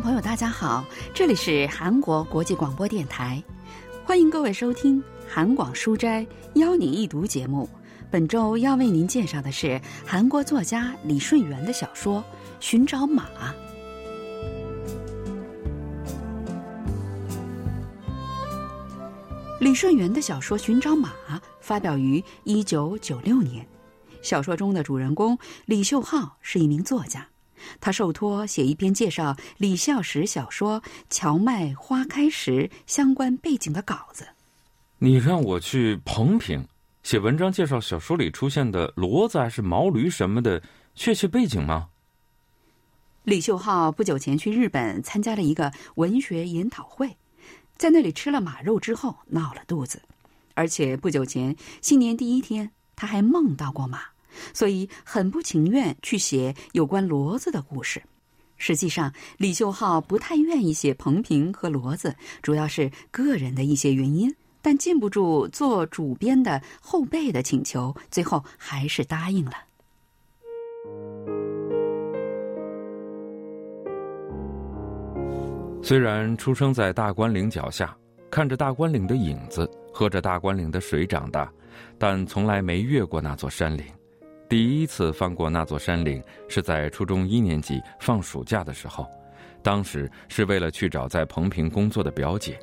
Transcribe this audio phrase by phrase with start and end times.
[0.00, 3.42] 朋友，大家好，这里是韩国国际广播电台，
[4.04, 6.24] 欢迎各位收听《韩广书斋
[6.54, 7.68] 邀你一读》节目。
[8.10, 12.20] 本周要为您介绍的是韩国作家李顺元的小说
[12.60, 13.24] 《寻找马》。
[19.58, 21.10] 李顺元的小说《寻找马》
[21.60, 23.66] 发表于一九九六年。
[24.22, 27.26] 小说中的主人公李秀浩是一名作家，
[27.80, 34.26] 他受托写一篇介绍李孝时小说《荞麦花开时》相关背景的稿子。
[34.98, 36.66] 你让我去彭平
[37.02, 40.62] 写文章介绍小说里出现的骡子还是毛驴什么的
[40.94, 41.88] 确切背景吗？
[43.24, 47.16] 李秀浩不久前去日本参加了一个文学研讨会，
[47.76, 50.02] 在那里吃了马肉之后闹了肚子，
[50.54, 54.00] 而且不久前新年第一天他还梦到过马，
[54.52, 58.02] 所以很不情愿去写有关骡子的故事。
[58.56, 64.34] 实际上，李秀浩不太愿意写彭平和骡子，主要是个人的一些原因。
[64.60, 69.52] 但禁不住做主编的后辈的请求，最后还是答应了。
[75.80, 77.96] 虽然出生在大关岭脚下，
[78.28, 81.50] 看着大关岭的影子，喝着大关岭的水长大，
[81.96, 83.86] 但从来没越过那座山岭。
[84.48, 89.06] 第一次翻过那座山岭，是在初中一年级放暑假的时候，
[89.62, 92.58] 当时是为了去找在彭平工作的表姐。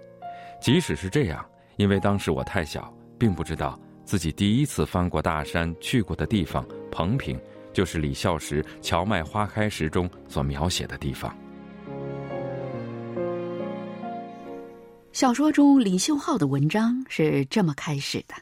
[0.59, 1.45] 即使是这样。
[1.77, 7.37] 因为当时我太小，并不知道自己第一次翻过大山去过的地方彭平，
[7.73, 11.37] 就是李孝时《荞麦花开时》中所描写的地方。
[15.11, 18.33] 小说中李秀浩的文章是这么开始的：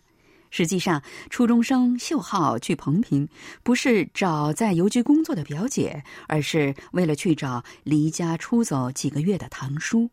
[0.55, 1.01] 实际上，
[1.31, 3.27] 初中生秀浩去彭平，
[3.63, 10.07] 不是找在邮局工作的表姐，而是为了去找离家出走几个月的堂叔。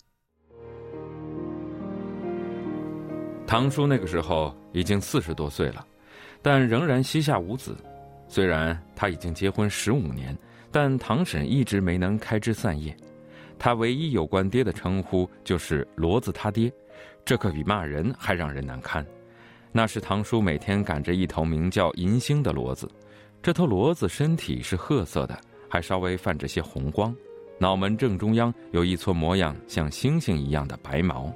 [3.46, 5.86] 堂叔那个时候已经四十多岁了，
[6.40, 7.76] 但仍然膝下无子。
[8.26, 10.34] 虽然他已经结婚十五年，
[10.72, 12.96] 但堂婶一直没能开枝散叶。
[13.58, 16.72] 他唯一有关爹的称呼就是“骡子他爹”，
[17.26, 19.04] 这可比骂人还让人难堪。
[19.72, 22.90] 那是堂叔每天赶着一头名叫银星的骡子，
[23.40, 27.14] 这头骡子身体是褐色的，还稍微泛着些红光，
[27.58, 31.32] 脑门正中央有一撮模样像星星一样的白毛。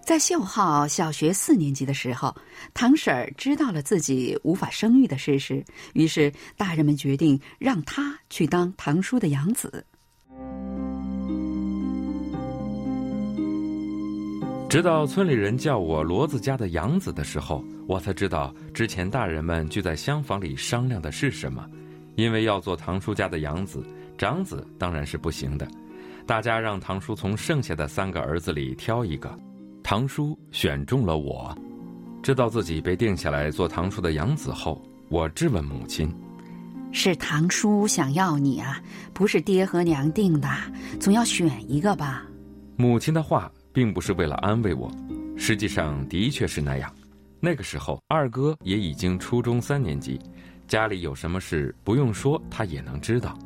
[0.00, 2.32] 在秀浩小学四年级的时候，
[2.72, 9.84] 堂婶儿知道了自己无法生育的事实，于是大人们决定让他去当堂叔的养子。
[14.68, 21.64] 直到村里人叫我骡子家的养子的时候，我才知道之前大人们聚在厢房里商量的是什么。
[22.16, 23.84] 因为要做堂叔家的养子，
[24.18, 25.68] 长子当然是不行的。
[26.26, 29.38] 大家让堂叔从剩下的三个儿子里挑一个。
[29.84, 31.56] 堂叔选中了我，
[32.20, 36.12] 知道自己被定下来做堂叔的养子后，我质问母亲
[36.90, 38.82] ：“是堂叔想要你啊，
[39.14, 40.48] 不是爹和娘定的，
[40.98, 42.26] 总要选一个吧？”
[42.76, 44.90] 母亲的话并不是为了安慰我，
[45.36, 46.90] 实际上的确是那样。
[47.38, 50.18] 那个时候，二哥也已经初中三年级，
[50.66, 53.38] 家里有什么事不用说，他也能知道。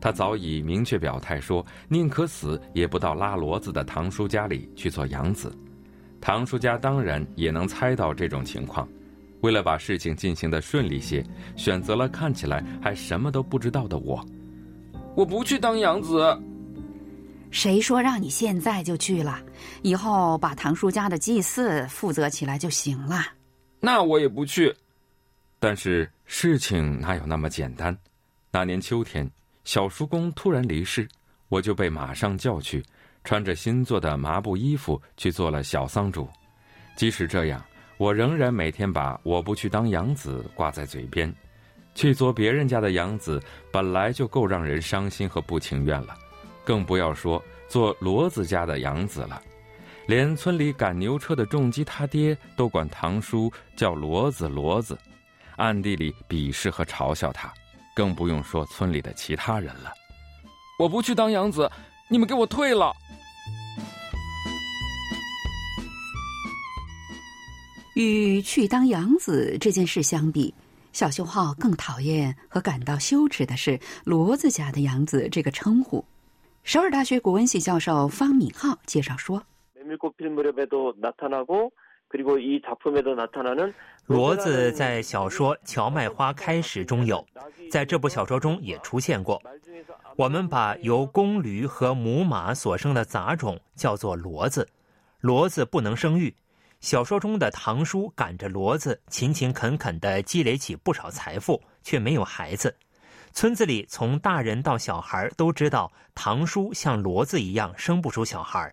[0.00, 5.54] 他早已明确表态说，宁可死也不到拉骡子的堂叔家里去做养子。
[6.18, 8.88] 堂叔家当然也能猜到这种情况，
[9.42, 11.22] 为了把事情进行的顺利些，
[11.56, 14.24] 选择了看起来还什么都不知道的我。
[15.14, 16.34] 我不去当养子。
[17.54, 19.40] 谁说让你现在就去了？
[19.82, 23.24] 以后把唐叔家的祭祀负责起来就行了。
[23.78, 24.74] 那我也不去。
[25.60, 27.96] 但是事情哪有那么简单？
[28.50, 29.30] 那年秋天，
[29.62, 31.08] 小叔公突然离世，
[31.48, 32.84] 我就被马上叫去。
[33.22, 36.28] 穿着新做的麻布衣服去做了小丧主，
[36.96, 37.64] 即使这样，
[37.98, 41.32] 我仍然每天把我不去当养子挂在嘴边。
[41.94, 43.40] 去做别人家的养子
[43.72, 46.14] 本来就够让人伤心和不情愿了，
[46.64, 47.42] 更不要说
[47.74, 49.42] 做骡子家的养子了。
[50.06, 54.96] 连村里赶牛车的重机他爹都管堂叔叫骡子骡子，
[55.56, 57.52] 暗地里鄙视和嘲笑他，
[57.92, 59.92] 更不用说村里的其他人了。
[60.78, 61.68] 我不去当养子，
[62.08, 62.94] 你们给我退了。
[67.96, 70.54] 与去当养子这件事相比，
[70.92, 73.76] 小秀浩更讨厌和感到羞耻的是
[74.06, 76.04] “骡子家的养子”这个称呼。
[76.64, 79.44] 首尔大学古文系教授方敏浩介绍说
[84.08, 87.22] ：“骡子在小说《荞麦花开始》中有，
[87.70, 89.42] 在这部小说中也出现过。
[90.16, 94.66] 我们把由公驴和母马所生的杂种叫做骡子，
[95.20, 96.34] 骡子不能生育。
[96.80, 102.74] 小说中的唐叔赶着骡子，勤勤恳恳地积累起不少财富，却没有孩子。
[103.34, 108.72] 村子里从大人到小孩都知道，堂叔像骡子一样生不出小孩。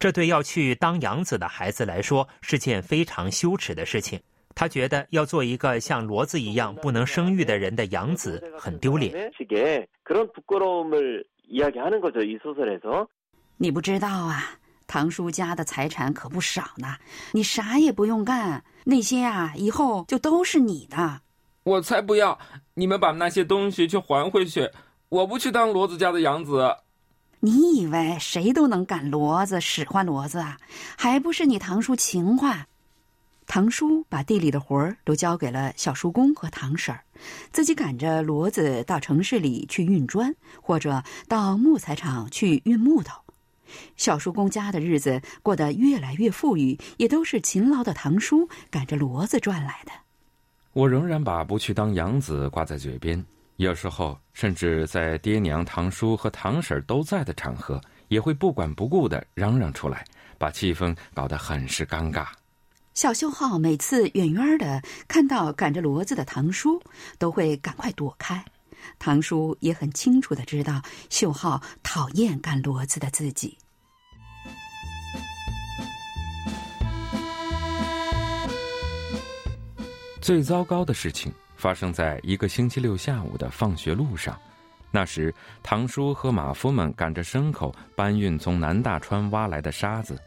[0.00, 4.20] 这对要去当养子的孩子来说是件非常羞耻的事情。
[4.52, 9.30] 他觉得要做一个像骡子一样不能生育的人的养子很丢脸。
[13.58, 14.58] 你不知道啊，
[14.88, 16.96] 堂叔家的财产可不少呢。
[17.30, 21.20] 你啥也不用干，那些啊以后就都是你的。
[21.62, 22.38] 我才不要！
[22.74, 24.70] 你们把那些东西去还回去。
[25.08, 26.76] 我不去当骡子家的养子。
[27.40, 30.56] 你以为谁都能赶骡子、使唤骡子啊？
[30.96, 32.66] 还不是你堂叔勤快。
[33.46, 37.02] 堂叔把地里的活儿都交给了小叔公和堂婶儿，
[37.52, 43.20] 自己赶着骡子到城市里去运砖，或者到木材厂去运木头。
[43.96, 49.92] 小叔公家的日子过得越来越富裕，也都是勤劳的堂叔赶着骡子赚来的。
[50.72, 53.24] 我仍然把不去当养子挂在嘴边。
[53.56, 60.04] 有时候，甚至在爹娘、堂叔和堂婶都在的场合，也会不管不顾的嚷嚷出来，
[60.38, 62.26] 把气氛搞得很是尴尬。
[62.94, 66.82] 小秀浩每次远远的看到赶着骡子的堂叔，
[67.18, 68.44] 都会赶快躲开。
[68.98, 70.80] 堂叔也很清楚的知道
[71.10, 73.58] 秀浩讨厌赶骡子的自己。
[80.20, 81.32] 最糟糕的事情。
[81.56, 84.34] 发生在一个星期六下午的放学路上，
[84.90, 90.18] 那时唐叔和马夫们赶着牲口搬运从南大川挖来的沙子，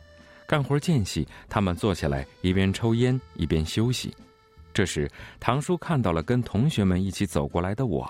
[0.48, 4.16] 干活间隙，他们坐下来一边抽烟一边休息。
[4.75, 5.10] 这时，
[5.40, 8.07] 唐叔看到了跟同学们一起走过来的我。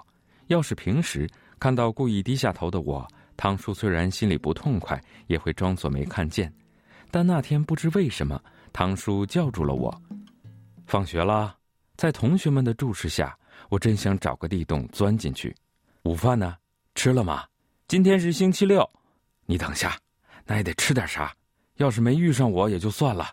[0.48, 1.26] 要是平时
[1.58, 3.08] 看到故意低下头的我，
[3.38, 6.54] 唐叔虽然心里不痛快，也会装作没看见。
[7.10, 8.38] 但那天不知为什么，
[8.74, 10.02] 唐叔叫住了我
[10.86, 11.56] ：“放学了。”
[12.04, 13.34] 在同学们的注视下，
[13.70, 15.56] 我真想找个地洞钻进去。
[16.02, 16.58] 午饭呢？
[16.96, 17.46] 吃了吗？
[17.88, 18.86] 今天是星期六，
[19.46, 19.98] 你等下，
[20.46, 21.34] 那也得吃点啥。
[21.78, 23.32] 要是没遇上我也就算了。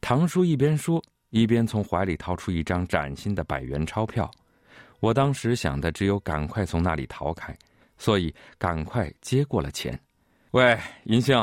[0.00, 4.28] 唐叔一边说，一边从怀里掏出一张崭新的百元钞票。
[4.98, 7.56] 我当时想的只有赶快从那里逃开，
[7.96, 9.96] 所以赶快接过了钱。
[10.50, 11.36] 喂，银杏，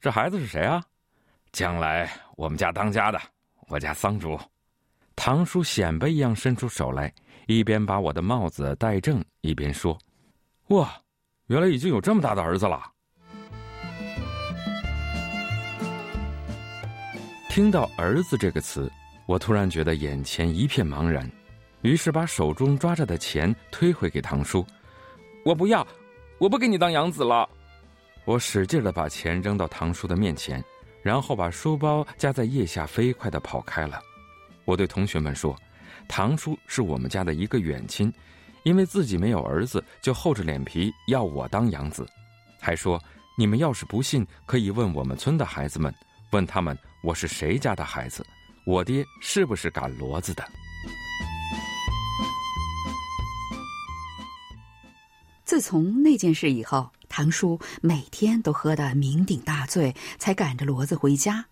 [0.00, 0.80] 这孩子是谁啊？
[1.50, 3.20] 将来我们家当家的，
[3.66, 4.38] 我家桑竹。
[5.14, 7.12] 唐叔显摆一样伸出手来，
[7.46, 9.96] 一边把我的帽子戴正，一边说
[10.68, 10.90] ：“哇，
[11.46, 12.82] 原来已经有这么大的儿子了。”
[17.48, 18.90] 听到“儿子”这个词，
[19.26, 21.30] 我突然觉得眼前一片茫然，
[21.82, 24.64] 于是把手中抓着的钱推回给唐叔
[25.44, 25.86] ：“我不要，
[26.38, 27.48] 我不给你当养子了。”
[28.24, 30.64] 我使劲的把钱扔到唐叔的面前，
[31.02, 34.00] 然后把书包夹在腋下，飞快的跑开了。
[34.64, 35.56] 我对同学们说
[36.06, 38.12] ：“堂叔是我们家的一个远亲，
[38.62, 42.06] 因为自己没有儿子，就厚着脸皮要我当养子，
[42.60, 43.02] 还说
[43.36, 45.92] 你们要是不信，可以问我们村的孩子们，
[46.30, 48.24] 问他们我是谁家的孩子，
[48.64, 50.44] 我爹是不是赶骡子的。”
[55.44, 61.44] 自从那件事以后，堂叔每天都喝得酩酊大醉，才赶着骡子回家。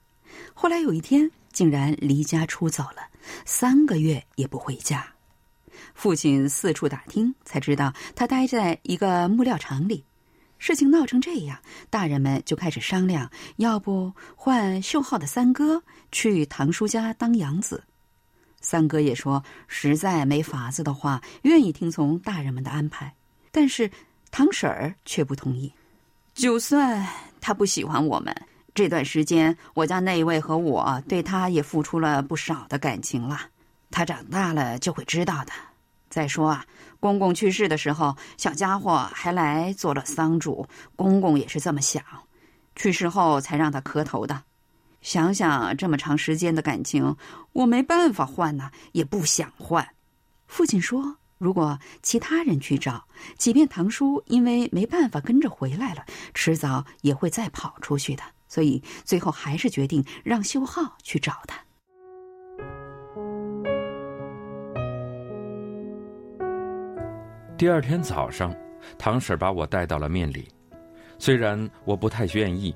[0.55, 1.31] 后来有一天。
[1.53, 3.09] 竟然离家出走了，
[3.45, 5.07] 三个月也不回家。
[5.95, 10.05] 父亲四处打听，才知道他待在一个木料厂里。
[10.59, 17.83] 事情闹成这样，大人们就开始商量，要不换秀浩的三哥去堂叔家当养子。
[18.61, 23.15] 三哥也说，实在没法子的话，愿意听从大人们的安排。
[23.51, 23.91] 但是
[24.31, 25.73] 堂婶儿却不同意，
[26.35, 27.07] 就算
[27.41, 28.35] 他不喜欢我们。
[28.75, 33.41] 这段时间，我家那位和我对他也付出了不少的感情了。
[33.91, 35.53] 他长大了就会知道的。
[36.09, 36.65] 再说啊，
[36.99, 42.03] 公公去世的时候，小家伙还来做了丧主，公公也是这么想。
[42.77, 44.43] 去世后才让他磕头的。
[45.01, 47.17] 想想这么长时间的感情，
[47.53, 49.87] 我没办法换呐，也不想换。
[50.47, 53.07] 父亲说，如果其他人去找，
[53.39, 58.23] 即便堂叔因为没办法跟着回来了，迟早也会再跑出去的。
[58.51, 61.57] 所以最后还是决定让秀浩去找他。
[67.57, 68.55] 第二天早上，
[68.99, 70.49] 唐婶把我带到了面里。
[71.19, 72.75] 虽然我不太愿意，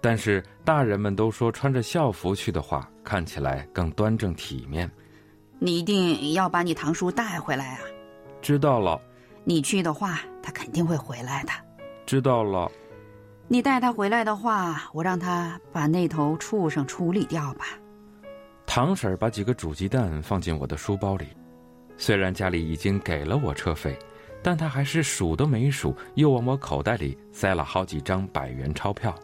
[0.00, 4.88] 但是大人们都说穿着校服去的话，看起来更端正体面。
[5.58, 7.80] 你一定要把你堂叔带回来啊！
[8.42, 9.00] 知道了。
[9.42, 11.52] 你去的话，他肯定会回来的。
[12.04, 12.70] 知道了。
[13.48, 17.64] 你带他回来的话，我让他把那头畜生处理掉吧。
[18.66, 21.28] 唐婶儿把几个煮鸡蛋放进我的书包里，
[21.96, 23.96] 虽然家里已经给了我车费，
[24.42, 29.14] 但他还是数都没数，又往我口袋里塞了好几张百元钞票。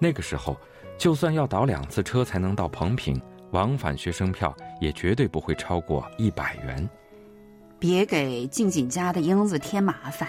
[0.00, 0.58] 那个时候，
[0.98, 3.20] 就算要倒两次车才能到彭平，
[3.52, 6.90] 往返学生票也绝对不会超过一百元。
[7.78, 10.28] 别给静静家的英子添麻烦。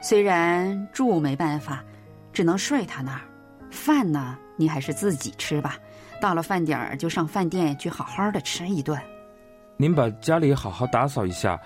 [0.00, 1.82] 虽然住没办法，
[2.34, 3.20] 只能睡他那儿，
[3.70, 5.78] 饭呢，你还是自己吃吧。
[6.20, 9.00] 到了饭点儿就上饭店去好好的吃一顿。
[9.76, 11.58] 您把家里好好打扫一下，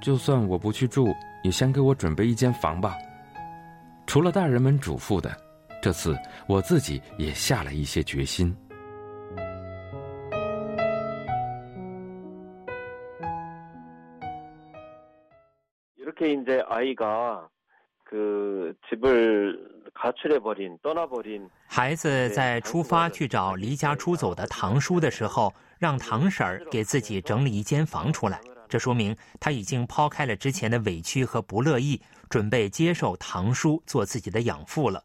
[0.00, 1.12] 就算我不去住，
[1.42, 2.96] 也先给我准备一间房吧。
[4.06, 5.36] 除了大人们嘱咐的，
[5.80, 8.54] 这次我自己也下了一些决心。
[21.66, 28.40] 孩子在出发去找离家出走的堂叔的时候，让堂婶儿给自己整理一间房出来。
[28.68, 35.02] 这说明他已经抛开了之前的委屈和不乐意，准备接受堂叔做自己的养父了。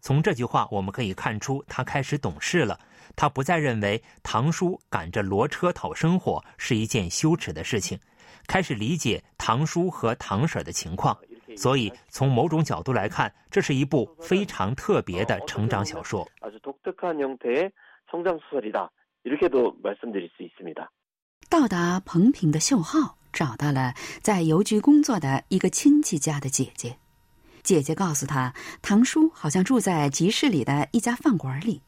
[0.00, 2.78] 从这句话我们可以看出，他开始懂事了。
[3.16, 7.98] 他不再认为堂叔赶着骡车讨生活是一件羞耻的事情，
[8.46, 11.16] 开始理解堂叔和堂婶的情况。
[11.56, 16.28] 所以，从某种角度来看，这是一部非常特别的成长小说。
[21.48, 26.96] 到达彭平的秀浩找到了在邮局工作的一个亲戚家的姐姐，
[27.62, 31.82] 姐姐告诉他，堂叔好像住在集市里的一家饭馆里。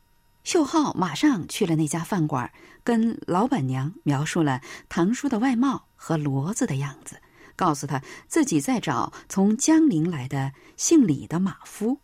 [0.44, 2.52] 秀浩马上去了那家饭馆，
[2.82, 7.20] 跟老板娘描述了堂叔的外貌和骡子的样子。
[7.56, 11.98] 告诉他自己在找从江陵来的姓李的马夫。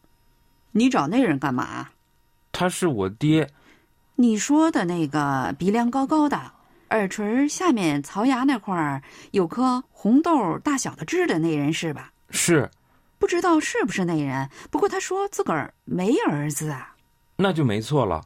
[0.72, 1.90] 你找那人干嘛？
[2.52, 3.50] 他是我爹。
[4.16, 6.52] 你说的那个鼻梁高高的，
[6.90, 12.12] 耳垂下面槽牙那块儿有颗红豆大小的痣的那人是吧？
[12.30, 12.70] 是。
[13.18, 14.48] 不知道是不是那人？
[14.70, 16.94] 不过他说自个儿没儿子啊。
[17.36, 18.24] 那就没错了。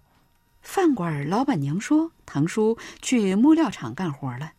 [0.60, 4.52] 饭馆老板娘说，堂叔去木料厂干活了，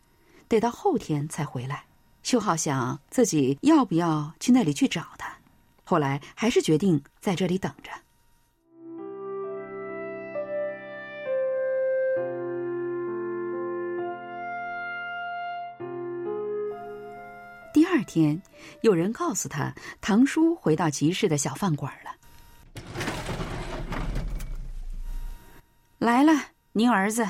[0.48, 1.86] 得到后天才回来。
[2.24, 5.38] 秀浩想自己要不要去那里去找他，
[5.84, 7.92] 后来还是决定在这里等着。
[17.74, 18.42] 第二天，
[18.82, 22.12] 有人告诉他，堂叔回到集市的小饭馆了。
[25.98, 26.32] 来了，
[26.72, 27.28] 您儿子。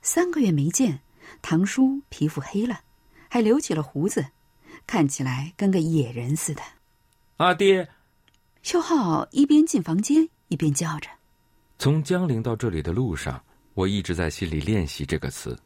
[0.00, 1.00] 三个月没见，
[1.42, 2.80] 堂叔皮肤黑了。
[3.30, 4.26] 还留起了胡子，
[4.86, 6.60] 看起来跟个野人似的。
[7.36, 7.88] 阿爹，
[8.60, 11.08] 秀浩一边进房间一边叫着。
[11.78, 15.56] 从江陵到这里的路上，我一直在心里练习这个词，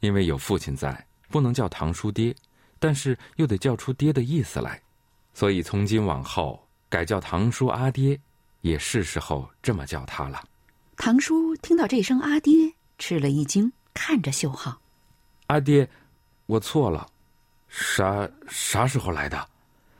[0.00, 2.34] 因为有父亲在，不能叫堂叔爹，
[2.80, 4.82] 但是又得叫出爹的意思来，
[5.32, 6.60] 所以从今往后
[6.90, 8.20] 改叫堂叔阿爹，
[8.62, 10.42] 也是时候这么叫他了。
[10.96, 14.80] 堂叔听到这声阿爹，吃了一惊，看着秀浩，
[15.46, 15.88] 阿爹，
[16.46, 17.08] 我错了。
[17.72, 19.48] 啥啥时候来的？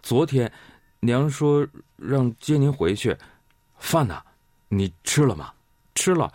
[0.03, 0.53] 昨天，
[1.01, 3.17] 娘说让接您回去。
[3.79, 4.23] 饭呢？
[4.69, 5.51] 你吃了吗？
[5.95, 6.31] 吃了。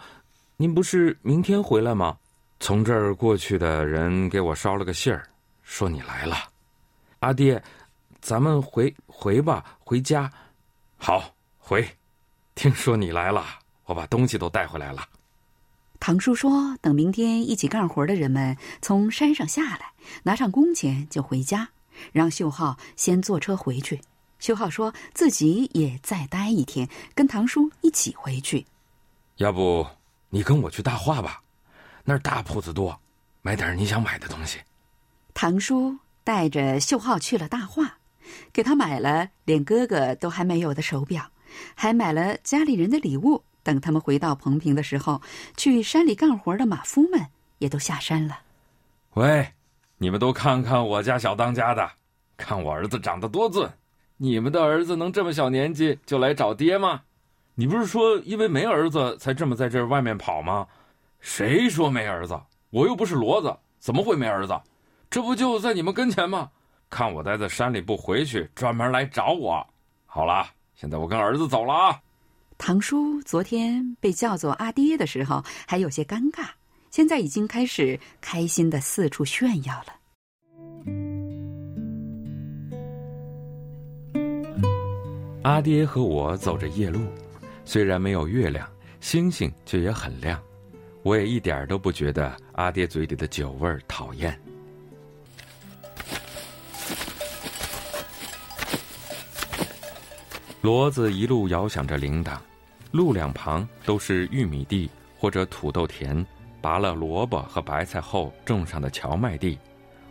[0.56, 2.18] 您不是明天回来吗？
[2.60, 5.30] 从这儿过去的人给我捎了个信儿，
[5.62, 6.36] 说你来了。
[7.20, 7.62] 阿爹，
[8.20, 10.32] 咱们回回吧，回家。
[10.98, 11.88] 好，回。
[12.56, 13.46] 听说你来了，
[13.86, 15.08] 我把东西都带回来了。
[16.00, 19.92] 唐叔说：“等明天一起干活的人们从山上下来，
[20.24, 21.70] 拿上工钱就回家，
[22.12, 24.02] 让秀浩先坐车回去。”
[24.40, 28.68] 秀浩说自己也再待一天，跟唐叔一起回去。
[29.38, 29.86] 要不
[30.30, 31.42] 你跟我去大化吧，
[32.04, 33.00] 那儿大铺子多，
[33.42, 34.60] 买点你想买的东西。
[35.34, 37.98] 唐叔带着秀浩去了大化，
[38.54, 41.32] 给他买了连哥哥都还没有的手表，
[41.74, 43.44] 还买了家里人的礼物。
[43.68, 45.22] 等他们回到彭平的时候，
[45.58, 48.40] 去山里干活的马夫们也都下山了。
[49.16, 49.46] 喂，
[49.98, 51.86] 你们都看看我家小当家的，
[52.38, 53.68] 看我儿子长得多俊。
[54.16, 57.02] 你们的儿子能这么小年纪就来找爹吗？
[57.56, 60.66] 你不是说因为没儿子才这么在这外面跑吗？
[61.20, 62.40] 谁说没儿子？
[62.70, 64.58] 我又不是骡子，怎么会没儿子？
[65.10, 66.50] 这不就在你们跟前吗？
[66.90, 69.68] 看我待在山里不回去，专门来找我。
[70.06, 72.00] 好了，现在我跟儿子走了啊。
[72.58, 76.48] 堂叔昨天被叫做阿爹的时候还有些尴尬，
[76.92, 79.94] 现在已经开始开心的四处炫耀了。
[85.44, 87.00] 阿爹和我走着夜路，
[87.64, 90.42] 虽然没有月亮，星星却也很亮。
[91.04, 94.38] 我也一点都不觉得阿爹嘴里的酒味儿讨厌。
[100.62, 102.38] 骡子一路摇响着铃铛，
[102.92, 106.26] 路两旁都是玉米地或者土豆田，
[106.62, 109.58] 拔了萝卜和白菜后种上的荞麦地，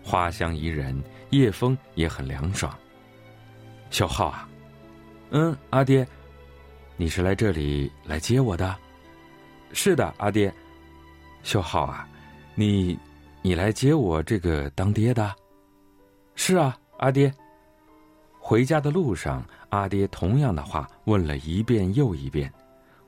[0.02, 2.76] 花香宜人，夜风也很凉爽。
[3.90, 4.48] 小浩啊。
[5.30, 6.06] 嗯，阿爹，
[6.96, 8.76] 你是来这里来接我的？
[9.72, 10.52] 是的，阿爹。
[11.42, 12.08] 小浩啊，
[12.54, 12.96] 你，
[13.42, 15.34] 你来接我这个当爹的？
[16.36, 17.32] 是啊，阿爹。
[18.38, 22.52] 回家的路上，阿爹同样的话问了一遍又一遍，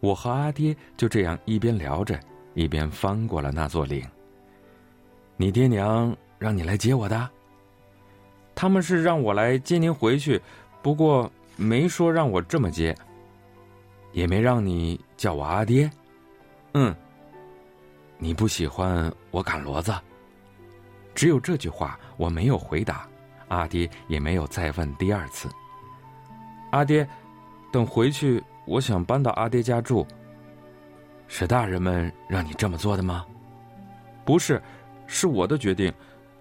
[0.01, 2.19] 我和阿爹就这样一边聊着，
[2.55, 4.05] 一边翻过了那座岭。
[5.37, 7.29] 你爹娘让你来接我的？
[8.55, 10.41] 他们是让我来接您回去，
[10.83, 11.31] 不过。
[11.61, 12.95] 没说让我这么接，
[14.13, 15.91] 也没让你叫我阿爹。
[16.75, 16.95] 嗯，
[18.17, 19.93] 你不喜欢我赶骡子？
[21.17, 23.09] 只有这句话，我没有回答。
[23.49, 25.49] 阿爹也没有再问第二次。
[26.71, 27.05] 阿爹，
[27.73, 30.07] 等回去，我想搬到阿爹家住。
[31.27, 33.27] 是大人们让你这么做的吗？
[34.25, 34.63] 不是，
[35.07, 35.93] 是我的决定。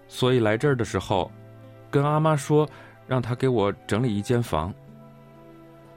[0.06, 1.30] 所以来这儿的时候，
[1.90, 2.68] 跟阿妈说，
[3.06, 4.72] 让她给我整理一间房。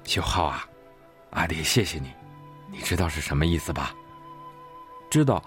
[0.03, 0.65] 秀浩啊，
[1.29, 2.11] 阿爹谢谢你，
[2.69, 3.93] 你知道是什么意思吧？
[5.09, 5.41] 知道。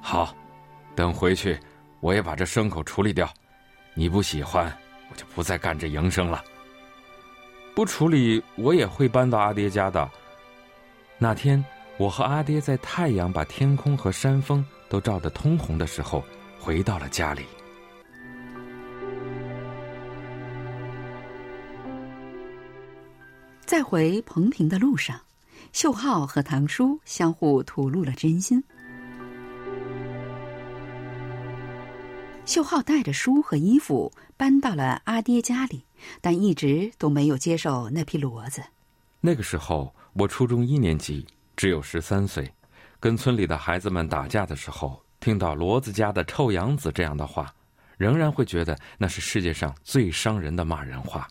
[0.00, 0.34] 好，
[0.94, 1.58] 等回去，
[2.00, 3.28] 我也把这牲口处理掉。
[3.94, 4.72] 你不喜欢，
[5.10, 6.44] 我就不再干这营生了。
[7.76, 10.10] 不处理，我也会搬到阿爹家的。
[11.18, 11.62] 那天，
[11.98, 16.24] 我和阿爹在太阳把天空和山峰都照得通红的时候，
[16.58, 17.44] 回到了家里。
[23.66, 25.20] 在回彭平的路上，
[25.74, 28.64] 秀浩和堂叔相互吐露了真心。
[32.46, 35.84] 秀浩带着书和衣服搬到了阿爹家里，
[36.20, 38.62] 但一直都没有接受那匹骡子。
[39.20, 42.50] 那个时候，我初中一年级，只有十三岁，
[43.00, 47.52] 跟村里的孩子们打架的时候，听到“骡子家的臭羊子”这样的话，
[47.96, 51.26] 仍然会觉得那是世界上最伤人的骂人话。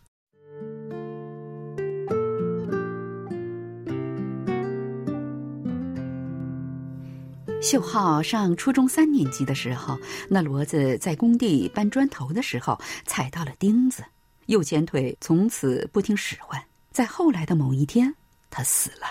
[7.62, 9.98] 秀浩上初中三年级的时候，
[10.30, 14.04] 那骡子在工地搬砖头的时候踩到了钉子，
[14.48, 16.62] 右前腿从此不听使唤。
[16.92, 18.14] 在后来的某一天，
[18.50, 19.08] 他死了。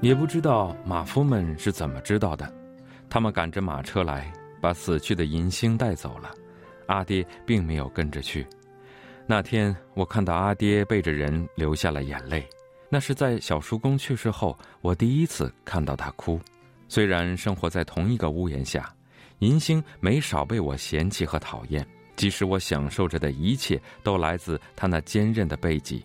[0.00, 2.52] 也不知道马夫们是怎么知道的，
[3.08, 4.30] 他们赶着马车来，
[4.60, 6.30] 把死去的银星带走了。
[6.86, 8.46] 阿爹并没有跟着去。
[9.26, 12.46] 那天，我看到阿爹背着人流下了眼泪。
[12.90, 16.38] 那是在小叔公去世后，我第一次看到他哭。
[16.86, 18.94] 虽然生活在同一个屋檐下，
[19.44, 21.86] 银星没少被我嫌弃和讨厌。
[22.16, 26.02] 即使我享受着的一切都来自他那坚韧的背脊，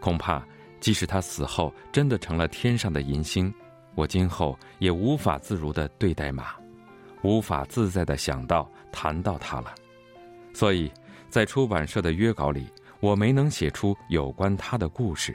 [0.00, 0.42] 恐怕
[0.80, 3.52] 即使他死后真的成了天上的银星，
[3.94, 6.54] 我今后也无法自如的对待马，
[7.22, 9.74] 无法自在的想到谈到他了。
[10.54, 10.90] 所以，
[11.28, 12.66] 在出版社的约稿里，
[13.00, 15.34] 我没能写出有关他的故事。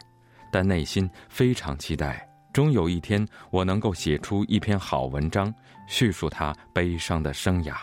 [0.51, 5.53] 但内心非常期待，终有一天我能够写出一篇好文章，
[5.87, 7.75] 叙述他悲伤的生涯。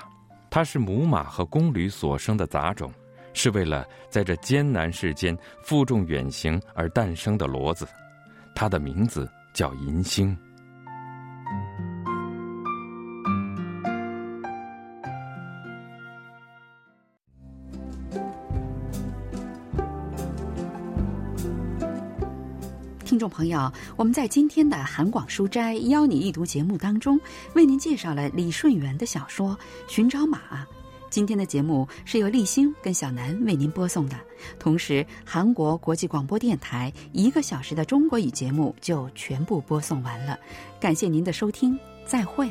[0.50, 2.92] 他是母马和公驴所生的杂种，
[3.34, 7.86] 是为了在这艰难世间负重远行而诞生的骡子。
[8.52, 10.36] 他的名字叫银星。
[23.04, 27.20] 听众朋友，我们在今天的韩广书斋邀你一读节目当中，
[27.54, 29.50] 为您介绍了李顺元的小说
[29.86, 30.38] 《寻找马》。
[31.10, 34.16] 今天的节目是由立新跟小南为您播送的，
[34.58, 40.38] 同时韩国国际广播电台一个小时的中国语节目就全部播送完了。
[40.80, 42.50] 感谢您的收听，再会。